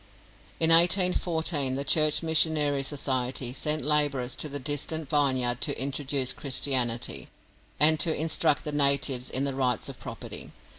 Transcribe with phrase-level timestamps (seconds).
[0.59, 7.29] In 1814 the Church Missionary Society sent labourers to the distant vineyard to introduce Christianity,
[7.79, 10.53] and to instruct the natives in the rights of property.